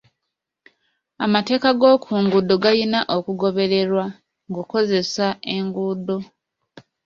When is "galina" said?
2.63-2.99